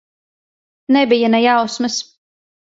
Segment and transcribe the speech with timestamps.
[0.97, 2.01] Nebija ne jausmas.